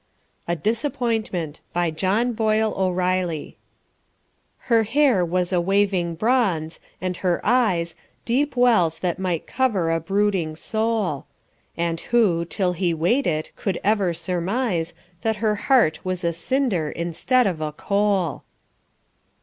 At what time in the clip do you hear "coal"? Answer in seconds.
17.71-18.41